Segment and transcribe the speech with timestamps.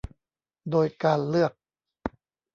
[0.71, 1.51] โดยการเลือก